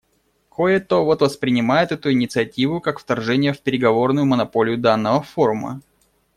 Кое-то 0.49 1.05
вот 1.05 1.21
воспринимает 1.21 1.91
эту 1.91 2.11
инициативу 2.11 2.81
как 2.81 2.97
вторжение 2.97 3.53
в 3.53 3.61
переговорную 3.61 4.25
монополию 4.25 4.79
данного 4.79 5.21
форума. 5.21 5.83